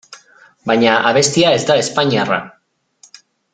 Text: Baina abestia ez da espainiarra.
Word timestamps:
Baina 0.71 0.95
abestia 1.09 1.53
ez 1.59 1.61
da 1.73 1.77
espainiarra. 1.83 2.41